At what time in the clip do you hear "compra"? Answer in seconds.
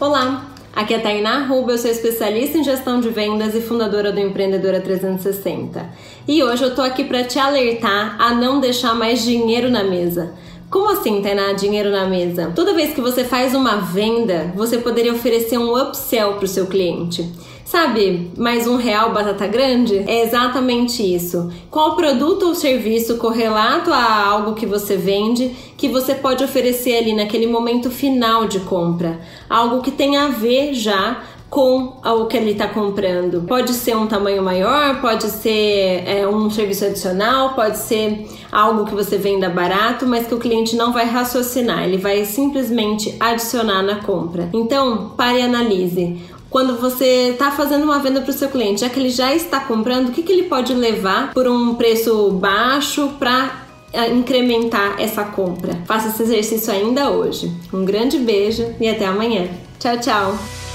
28.60-29.20, 43.96-44.48, 55.24-55.78